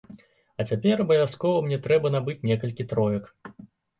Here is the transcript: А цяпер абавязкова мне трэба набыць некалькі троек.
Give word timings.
А 0.61 0.63
цяпер 0.71 1.03
абавязкова 1.03 1.59
мне 1.67 1.77
трэба 1.85 2.11
набыць 2.15 2.37
некалькі 2.53 2.87
троек. 2.95 3.29